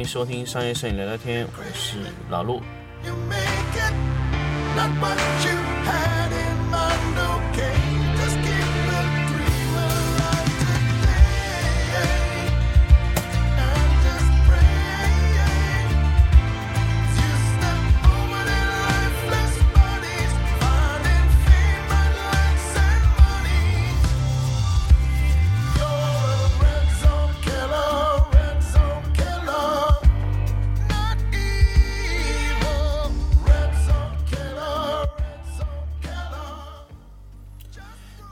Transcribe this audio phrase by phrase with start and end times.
[0.00, 1.98] 欢迎收听商业摄影聊聊天，我是
[2.30, 2.62] 老陆。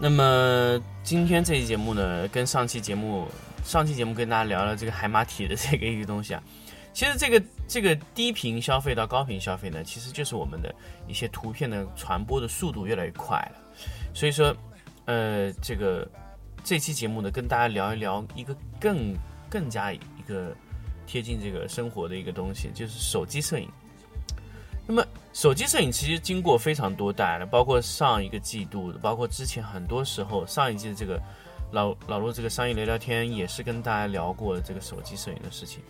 [0.00, 3.26] 那么今天这期节目呢，跟上期节目
[3.64, 6.42] 上期节目跟大家聊了这个海马体的这个一个东西啊。
[6.92, 10.74] 其实这个这个低频消费到高频消费呢，其实就是我们的
[11.06, 13.58] 一些图片的传播的速度越来越快了。
[14.14, 14.56] 所以说，
[15.04, 16.08] 呃，这个
[16.62, 19.14] 这期节目呢，跟大家聊一聊一个更
[19.50, 20.54] 更加一个
[21.06, 23.68] 贴近这个生活的一个东西，就是手机摄影。
[24.90, 31.20] 那么手机摄影其实经过非常多代了，包括上一个季度，包括之前很多时候上一季的这个
[31.70, 35.82] 老老陆这个商业聊聊天也是跟大家聊过这个手机摄影的事情。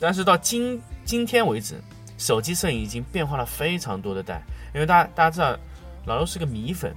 [0.00, 1.78] 但是到今今天为止，
[2.16, 4.42] 手机摄影已经变化了非常多的代，
[4.74, 5.54] 因为大家大家知道
[6.06, 6.94] 老陆是个米粉，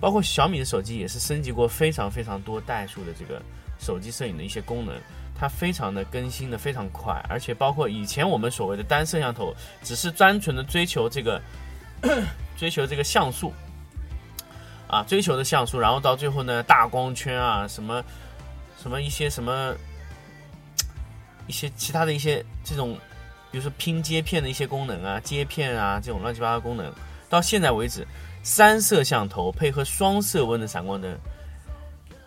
[0.00, 3.42] 包括小米的手机也是升级过非常非常多代数的这个
[3.78, 4.94] 手机摄影的一些功能。
[5.40, 11.40] 它非常的更新的非常快，而且包括以前我们所谓的单摄像头，只是单纯的追求这个
[12.58, 13.50] 追求这个像素
[14.86, 18.04] 啊，追求的像素，然后到最后呢，大光圈啊，什么
[18.82, 19.74] 什么一些什么
[21.46, 22.98] 一些其他的一些这种，
[23.50, 26.92] 比如说拼接片的一些功能啊，接片啊这种乱七八糟功能，
[27.30, 28.06] 到现在为止，
[28.42, 31.18] 三摄像头配合双色温的闪光灯，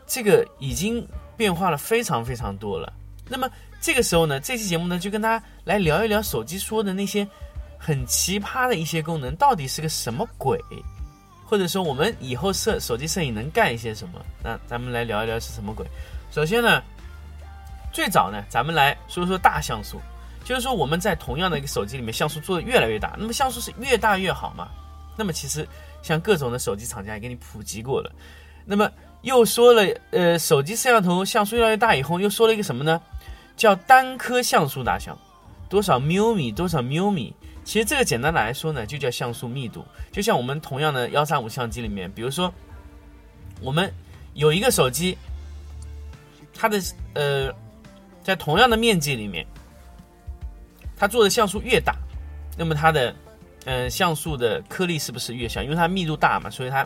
[0.07, 1.07] 这个已经
[1.37, 2.91] 变化了非常非常多了。
[3.29, 3.49] 那么
[3.81, 7.27] 这个时候呢，这期节目呢，就跟大家来聊一聊手机说的那些
[7.77, 10.59] 很奇葩的一些功能，到底是个什么鬼？
[11.45, 14.19] 或者说我们以后摄手机摄影能干一些什么？
[14.43, 15.85] 那咱们来聊一聊是什么鬼。
[16.31, 16.81] 首先呢，
[17.91, 20.01] 最早呢，咱们来说说大像素，
[20.43, 24.69] 就是说我们在同样的一个手机里面，像素做的越来越大，那么像素是越大越好嘛？
[25.15, 25.67] 那么其实
[26.01, 28.11] 像各种的手机厂家也给你普及过了，
[28.65, 28.89] 那么
[29.23, 33.01] 又说了，呃，手机摄像头像素越来越大以后，又说了一个什么呢？
[33.55, 35.17] 叫单颗像素大小，
[35.69, 37.33] 多少缪米多少缪米。
[37.63, 39.85] 其实这个简单的来说呢，就叫像素密度。
[40.11, 42.53] 就像我们同样的幺三五相机里面，比如说
[43.61, 43.91] 我们
[44.33, 45.17] 有一个手机，
[46.53, 46.81] 它的
[47.13, 47.53] 呃，
[48.21, 49.45] 在同样的面积里面，
[50.97, 51.95] 它做的像素越大，
[52.57, 53.15] 那么它的
[53.63, 55.63] 呃像素的颗粒是不是越小？
[55.63, 56.85] 因为它密度大嘛，所以它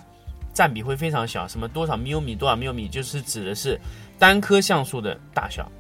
[0.58, 1.48] 占比会非常小。
[1.48, 3.80] 什么多少缪米多少缪米，就是指的是
[4.18, 5.72] 单颗像素的大小。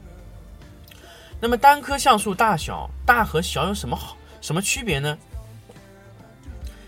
[1.41, 5.17] 那么单颗像素大小，大和小有什么好什么区别呢？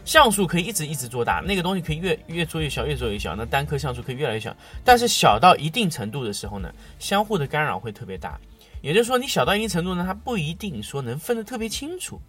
[0.06, 3.36] 像素可以一直一直做大，那个东西可以越越做越小，越做越小。
[3.36, 8.40] 那单颗像素可以越来越小，但是小到一定程度的时候呢，相互的干扰会特别大。
[8.82, 12.22] 也就是说，你小到一定程度呢，它不一定说能分得特别清楚。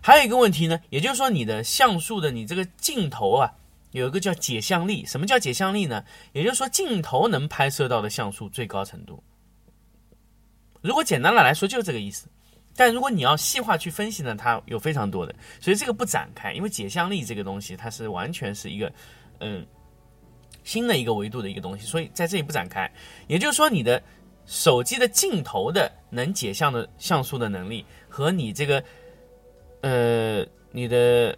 [0.00, 3.52] 还有一个问题呢，也就是说，你的像素的你这个镜头啊，
[3.92, 5.04] 有一个叫解像力。
[5.06, 6.04] 什么叫解像力呢？
[6.32, 9.22] 也就是说，镜头能拍摄到的像素最高程度。
[10.80, 12.28] 如果简单的来说，就是这个意思。
[12.76, 18.92] 但如果你要细化去分析呢，它有非常多的，所以这个不展开，因为解像力这个东西，它是完全是一个
[19.40, 19.66] 嗯
[20.62, 22.88] 新的一个维度的一个东西，所以在这里不展开。
[23.26, 24.00] 也就是说，你的
[24.46, 28.84] 手机的镜头的能解像的像素的能力和你这个
[29.80, 31.36] 呃你的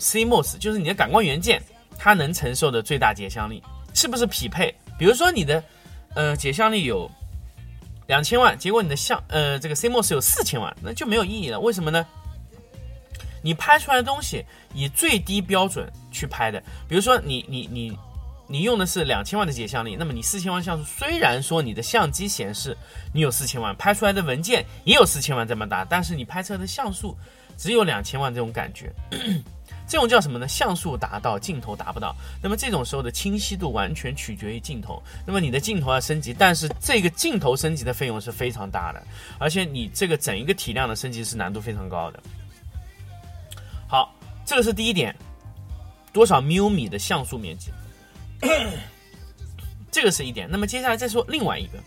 [0.00, 1.62] CMOS，就是你的感光元件，
[1.96, 3.62] 它能承受的最大解像力
[3.94, 4.74] 是不是匹配？
[4.98, 5.62] 比如说你的
[6.16, 7.08] 呃解像力有。
[8.06, 11.60] 两千万，结果你的像呃这个 CMOS 有四千万，那就没有意义了。
[11.60, 12.04] 为什么呢？
[13.40, 14.44] 你拍出来的东西
[14.74, 17.96] 以最低标准去拍的，比如说你你你
[18.48, 22.76] 你用的是两千万的解像力，那么你四千万像素，虽然说你的相机显示
[23.12, 27.16] 你有四千万，拍出来的文件也有四千万这么大，但是你拍出来的像素
[27.56, 28.92] 只有两千万这种感觉。
[29.90, 30.46] 这种叫什么呢？
[30.46, 32.14] 像素达到，镜头达不到。
[32.40, 35.02] 那么这种时候的清晰度完全取决于镜头。
[35.26, 39.02] 那么你的镜头要升级，但是这个镜头升级的费用是非常大的，
[39.36, 42.22] 而且你这个整一个体量的升级是难度非常高的。
[43.88, 44.14] 好，
[44.46, 45.12] 这个是第一点，
[46.12, 47.72] 多少缪米的像素面积，
[49.90, 50.48] 这个是一点。
[50.48, 51.80] 那么接下来再说另外一个，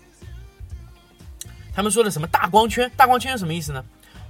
[1.74, 2.92] 他们说的什么大光圈？
[2.98, 3.82] 大光圈是什么意思呢？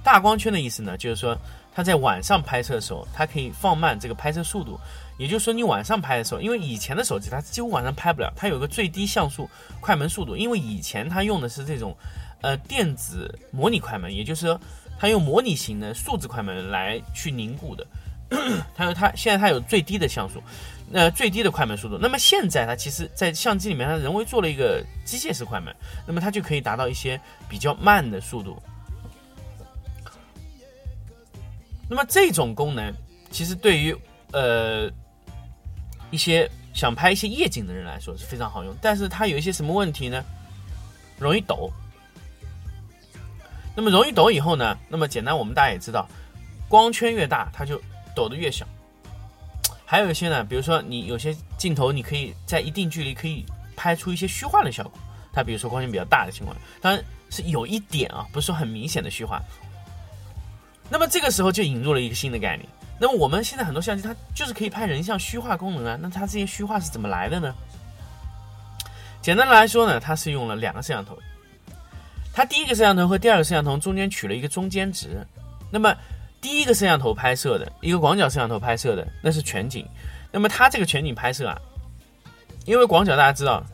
[0.04, 1.36] 大光圈的意思呢，就是说
[1.74, 4.78] 它在晚上拍摄的时候，它可以放慢这个拍摄速度。
[5.18, 9.48] 也就是说，你晚上拍的时候，因为以前的手机它几乎晚上拍不了，它有个最低像素
[9.80, 10.36] 快门速度。
[10.36, 11.96] 因为以前它用的是这种，
[12.42, 14.60] 呃电子模拟快门，也就是说
[14.98, 17.86] 它用模拟型的数字快门来去凝固的。
[18.74, 20.42] 它有它现在它有最低的像素，
[20.92, 21.96] 呃最低的快门速度。
[22.00, 25.72] 那么现在它其实在相机里面，它人为做了一个机械式快门，
[26.06, 28.60] 那么它就可以达到一些比较慢的速度。
[31.94, 32.92] 那么这种功能
[33.30, 33.96] 其实对于
[34.32, 34.90] 呃
[36.10, 40.20] 一些想拍一些夜景的人来说是非常好用，但是它有一些什么问题呢？
[41.20, 41.70] 容易抖。
[43.76, 44.76] 那么容易抖以后呢？
[44.88, 46.08] 那么简单，我们大家也知道，
[46.68, 47.80] 光圈越大，它就
[48.12, 48.66] 抖得越小。
[49.86, 53.46] 还有一些呢，比如说你有些镜头，你可以在一定距离可以
[53.76, 54.92] 拍出一些虚化的效果。
[55.32, 57.00] 它比如说光圈比较大的情况，当然
[57.30, 59.40] 是有一点啊，不是很明显的虚化。
[60.90, 62.68] 那么这个时候就引入了一个新的概念。
[63.00, 67.52] 那么我们现在很多相机它就是可以拍人像虚化功能啊，那它这些虚化是怎么来的呢？
[69.20, 71.18] 简单的来说呢，它是用了两个摄像头，
[72.32, 75.26] 它第一个摄像头和第二个摄像头中间取了一个中间值。
[75.70, 75.92] 那么
[76.40, 79.84] 第一个摄像头拍摄的一个广角摄像头拍摄的那是全景，
[80.30, 81.58] 那么它这个全景拍摄啊，
[82.64, 83.64] 因为广角大家知道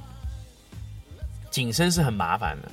[1.51, 2.71] 景深是很麻烦的，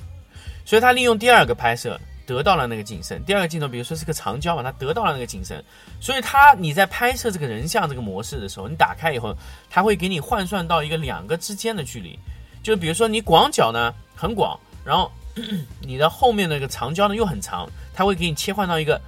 [0.64, 3.24] 所以它利用第二个拍摄得到了那个景深。
[3.24, 5.64] 第二个镜头，比如说是个长焦嘛，它得到了那个景深，
[5.98, 9.34] 所以它你在拍摄这个人像这个模式的时候，你打开以后，
[9.70, 12.18] 它会给你换算到一个两个之间的距离。
[12.62, 15.10] 就比如说你广角呢很广，然后
[15.80, 19.00] 你的后面那个长焦呢又很长，它会给你切换到一个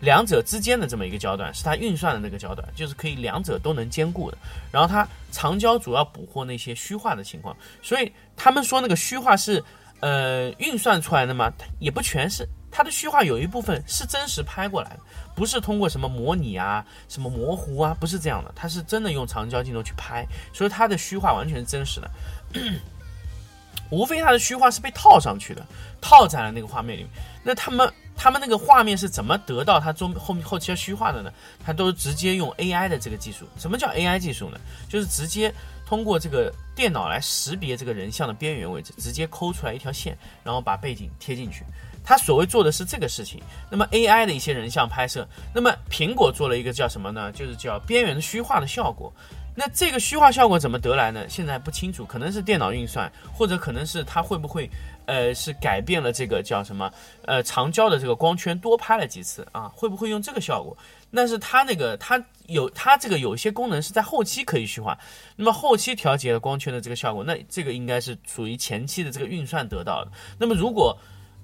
[0.00, 4.36] 两者之间的这么一个焦段，是它运算的那个焦段，就是可以两者都能兼顾的。
[4.70, 9.62] 然后它长焦主要捕获那些虚化的情况，所以他们说那个虚化是
[10.00, 11.50] 呃运算出来的吗？
[11.78, 12.46] 也不全是，
[12.76, 15.00] 它的虚化有一部分是真实拍过来的，
[15.34, 22.10] 不是通过什么模拟啊、什么模糊啊，不是这样的，它是真的用长焦镜头去拍，所以它的虚化完全是真实的。
[23.88, 25.64] 无非它的虚化是被套上去的，
[26.02, 27.10] 套在了那个画面里面。
[27.42, 31.32] 那他们他们那个画面是怎么得到它中后后期要虚化的呢？
[31.64, 33.46] 它都直接用 AI 的这个技术。
[33.56, 34.60] 什么叫 AI 技术呢？
[34.86, 35.50] 就是直接
[35.86, 41.64] 通过这个电脑来识别这个人像的边缘位置，直接抠出来一条线，然后把背景贴进去。
[42.06, 43.42] 它所谓做的是这个事情。
[43.68, 47.32] 那么 AI 的一些人像拍摄，那么苹果做了一个叫什么呢？
[47.32, 49.12] 就是叫边缘虚化的效果。
[49.58, 51.26] 那这个虚化效果怎么得来呢？
[51.30, 54.68] 现在不清楚，可能是电脑运算，或者可能是它会不会，
[55.06, 56.92] 呃，是改变了这个叫什么，
[57.24, 59.72] 呃，长焦的这个光圈多拍了几次啊？
[59.74, 60.76] 会不会用这个效果？
[61.14, 64.98] 但是它那个它有它这个有一些功能是在后期可以虚化，
[65.36, 70.12] 那么后期调节了光圈的这个效果，那这个应该是属于前期的这个运算得到的。
[70.38, 70.94] 那么如果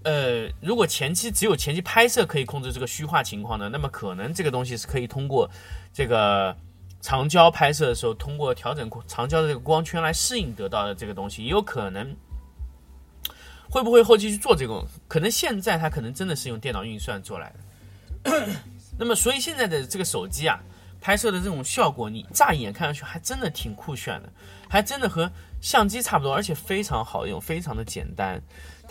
[0.04, 5.50] 呃，如果前期只有前期拍摄可以控制这个虚化情况的，那么可能这个东西是可以通过
[5.92, 6.56] 这个。
[7.04, 12.14] 长焦拍摄的时候，通过调整长焦的这个光圈来适应得到的这个东西，也有可能
[13.68, 14.87] 会不会后期去做这个？
[15.09, 17.52] 可能现在它可能真的是用电脑运算做来
[18.23, 18.56] 的。
[18.97, 20.61] 那么，所以现在的这个手机啊，
[21.00, 24.32] 拍摄的这种效果，你乍一眼看上去还真的挺酷炫的，
[24.68, 25.28] 还真的和
[25.61, 28.40] 相机差不多，而且非常好用，非常的简单。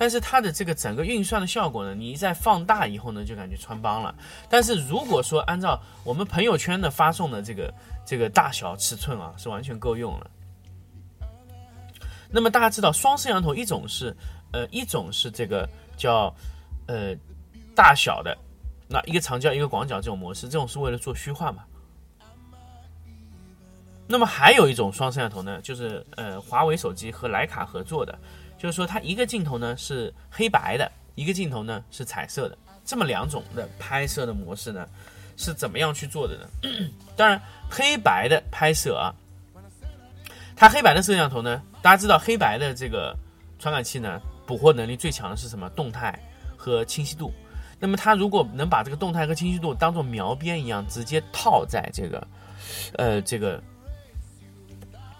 [0.01, 4.15] 但是它的这个整个运算的效果呢，你一再放大以后呢，就感觉穿帮了。
[4.49, 7.71] 但是如果说按照我们朋友圈的发送的这个
[8.03, 10.31] 这个大小尺寸啊，是完全够用了。
[12.31, 14.11] 那么大家知道，双摄像头一种是
[14.51, 16.33] 呃一种是这个叫
[16.87, 17.15] 呃
[17.75, 18.35] 大小的，
[18.87, 21.63] 那一个长焦一个广角这种模式，这种是为了做虚化嘛。
[24.07, 28.17] 那么还有一种双摄像头呢，就是呃华为手机和徕卡合作的。
[28.61, 34.87] 就是说，它一个镜头呢是黑白的，一个镜头呢是彩色的，这么两种的拍摄的模式呢，
[35.35, 36.69] 是怎么样去做的呢？
[37.17, 37.41] 当然，
[37.71, 39.09] 黑白的拍摄啊，
[40.55, 43.17] 它黑白的摄像头呢，大家知道黑白的这个
[43.57, 45.67] 传感器呢，捕获能力最强的是什么？
[45.71, 46.19] 动态
[46.55, 47.33] 和清晰度。
[47.79, 52.27] 那么它如果能把这个动态和清晰度当做描边一样，直接套在这个，
[52.93, 53.59] 呃，这个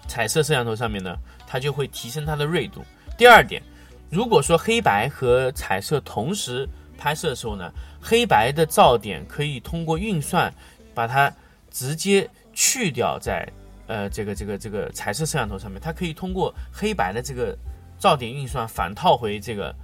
[0.08, 1.18] 彩色摄像头上面呢，
[1.48, 2.86] 它就会提升它的锐度。
[3.22, 3.62] 第二点，
[4.10, 10.52] 如果说黑白和彩色同时拍摄的时候呢，黑白的噪点可以通过运算
[10.96, 11.32] 把它
[11.70, 13.48] 直接去掉在
[13.86, 17.56] 呃这个这个这个彩色摄像头上面，它可以通过黑白的这个
[18.00, 19.76] 噪点运算反套回这个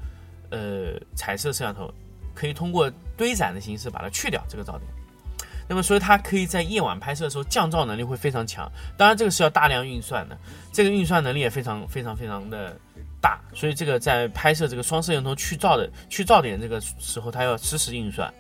[0.49, 1.93] 呃彩色摄像头，
[2.33, 4.81] 可以通过堆攒的形式把它去掉这个噪点。
[5.69, 8.67] 那么所以它可以在夜晚拍摄的时候降噪能力会非常强，
[8.97, 10.35] 当然这个是要大量运算的，
[10.73, 12.75] 这个运算能力也非常非常非常的。
[13.21, 18.31] 大，所以这个在拍摄这个双摄像头去噪的去噪点这个时候，它要实时运算，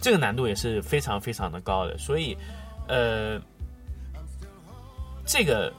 [0.00, 1.96] 这个难度也是非常非常的高的。
[1.96, 2.36] 所以，
[2.88, 3.40] 呃，
[5.24, 5.72] 这个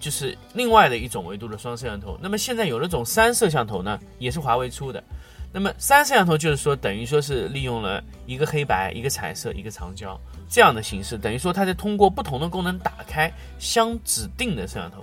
[0.00, 2.18] 就是另外的一种维度的双摄像头。
[2.22, 5.02] 那么现在有那种三摄像头呢，也是华为出的。
[5.52, 15.02] 那么三摄像头就是说，等于说是利用了一个黑白、一个彩色、一个长焦这样的形式，等于说它在通过不同的功能打开相指定的摄像头。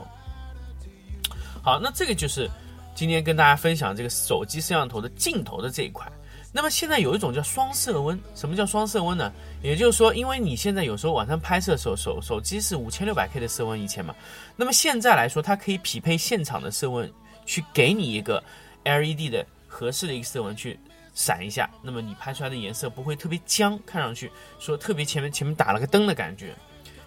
[1.62, 2.50] 好，那这个就是
[2.96, 6.10] 今天跟大家分享这个手机摄像头的镜头的这一块。
[6.54, 9.32] 那么现在有一种叫双色温，什么叫双色温呢？
[9.62, 14.16] 也就是说，因为你现在有时候晚上拍摄的时候，手手机是五千六百 K 的色温以前嘛，
[14.56, 17.12] 那么现在来说，它可以匹配现场的色温，
[17.46, 18.42] 去给你一个
[18.86, 20.79] LED 的合适的一个色温去
[21.13, 26.53] 闪一下，那么你拍出来的颜色不会特别僵，看上去说特别前面前面打了个灯的感觉，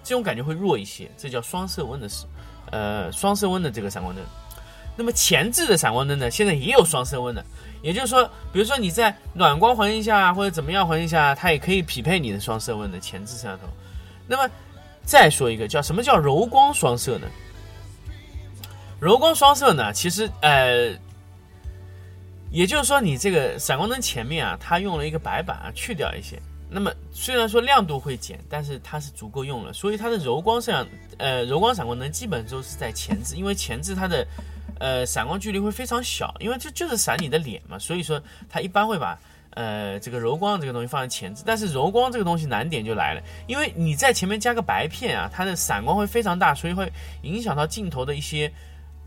[0.02, 2.26] 这种感觉会弱一些，这叫双色温的是，
[2.70, 4.24] 呃，双色温的这个闪光灯。
[4.96, 7.42] 那么前置的闪光灯呢，现在也有双色温的，
[7.80, 13.66] 也就是说，比如说你在暖光环境下或者怎么样环境下，它也可以匹配你的双色温的前置摄像头。
[14.26, 14.52] 那么
[15.02, 17.26] 再说一个叫什么叫柔光双摄呢？
[19.00, 20.92] 柔光双摄呢，其实呃，
[22.50, 26.37] 也就是说你这个闪光灯前面啊，它用了一个白板啊，去掉一些。
[26.69, 30.87] 那么虽然说亮度会减，但是它是足够用了，所以它的柔光摄像
[31.19, 34.26] 呃柔光闪光灯基本都是在前置，因为前置它的
[34.78, 39.19] 呃闪光距离会非常小，因为这就是闪你的脸嘛，所以说它一般会把
[39.50, 41.42] 呃这个柔光这个东西放在前置。
[41.45, 46.92] 但是柔光这个东西难点就来了，因为你在前面加个白片啊，它的闪光会非常大，所以会
[47.23, 48.52] 影响到镜头的一些。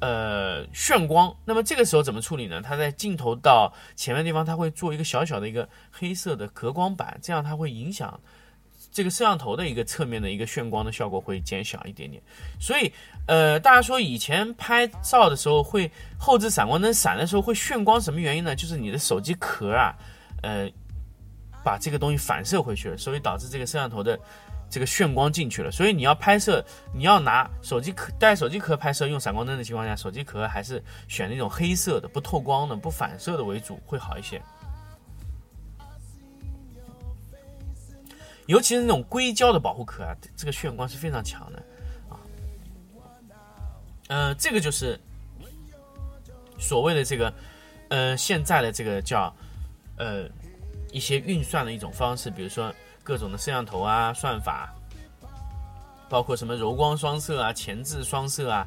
[0.04, 2.62] 呃，炫光，那么这个时候怎么处理呢？
[2.62, 8.20] 它在镜头到前面地方，它会做一个小小的一个黑色的隔光板，这样它会影响
[8.92, 12.22] 这个摄像头的一个侧面的一个炫光的效果会减小一点点。
[12.60, 12.92] 所以，
[13.28, 18.54] 呃，大家说以前拍照的时候会后置闪光灯闪的时候会炫光，什么原因呢？
[18.54, 19.96] 就是你的手机壳啊，
[20.42, 20.70] 呃，
[21.64, 24.20] 把这个东西反射回去了，所以导致这个摄像头的。
[24.74, 26.66] 这个眩光进去了，所以你要拍摄，
[26.96, 34.42] 你要拿手机壳带手机壳拍摄，用闪光灯的情况下，手机壳还是选那种黑色的、不透光的、不反射的为主，会好一些。
[38.48, 41.64] 尤其是那种硅胶的保护壳啊，这个眩光是非常强的
[42.10, 42.18] 啊。
[44.08, 45.00] 呃，这个就是
[46.58, 47.32] 所谓的这个，
[47.90, 49.32] 呃，现在的这个叫
[49.98, 50.28] 呃
[50.92, 52.74] 一些运算的一种方式，比如说。
[53.04, 54.74] 各种的摄像头啊，算法，
[56.10, 58.66] 包括什么柔光双摄啊、前置双摄啊。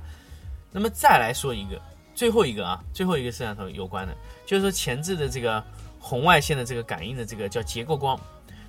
[0.71, 1.81] 那么再来说一个，
[2.15, 4.15] 最后一个啊，最后一个摄像头有关的，
[4.45, 5.65] 就是说前置的这个
[5.99, 8.21] 红外线的这个感应的这个叫结构光。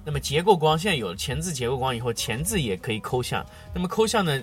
[0.05, 3.45] 那么结构光现在有前置结构光以后，前置也可以抠像。
[3.73, 4.41] 那么抠像呢，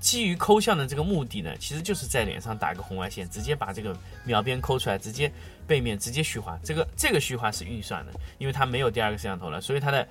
[0.00, 5.32] 基于抠像的这个目的呢，其实就是在脸上打个红外线，直接把这个秒边抠出来，直接
[5.68, 6.58] 背面直接虚化。
[6.64, 10.08] 这个这个虚化是运算的，因为它没有第二个摄像头了，所以它的。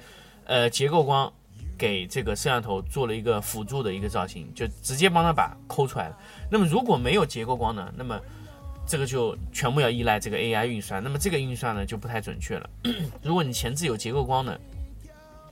[0.48, 1.32] 呃，结构光
[1.78, 6.18] 给这个摄像头做了一个辅助的一个造型，就直接帮它把抠出来了。
[6.50, 7.94] 那么如果没有结构光呢？
[7.98, 8.18] 那么
[8.88, 11.04] 这个就全部要依赖这个 AI 运算。
[11.04, 12.70] 那么这个运算呢就不太准确了。
[13.22, 14.58] 如果你前置有结构光呢，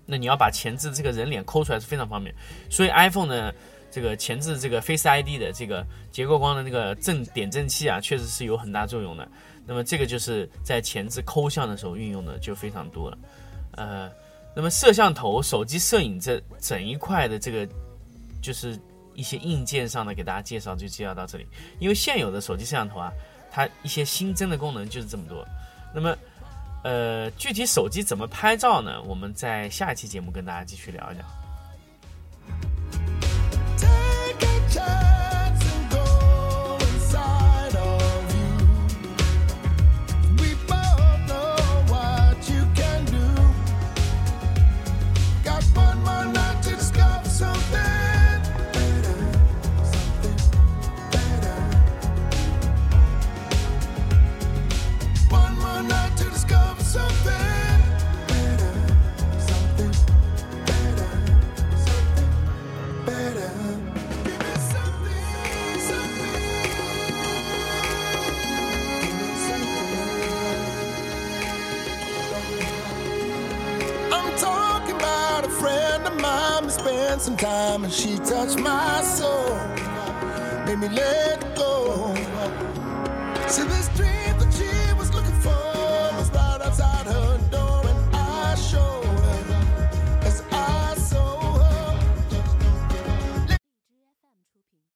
[0.05, 2.33] 那你要把前置这个人脸抠出来是非常方便。
[2.69, 3.53] 所以 iPhone 呢，
[3.91, 9.27] 这个前置这个 Face ID 的这个结构光的那个正点阵器啊，确实是有很大作用的。
[9.67, 13.17] 那么这个就是在前置抠像的时候运用的就非常多了。
[13.73, 14.09] 呃。
[14.55, 17.67] 那么摄像头、手机摄影这整一块的这个，
[18.41, 18.79] 就是
[19.13, 21.45] 一些硬件上的给大家介绍就介绍到这里。
[21.79, 23.11] 因为现有的手机摄像头啊，
[23.51, 25.45] 它一些新增的功能就是这么多。
[25.93, 26.17] 那么，
[26.83, 29.01] 呃，具体手机怎么拍照呢？
[29.03, 31.44] 我们在下一期节目跟大家继续聊一聊。
[76.79, 79.55] Spent some time and she touched my soul.
[80.65, 82.13] Made me let go.
[83.47, 84.14] See this dream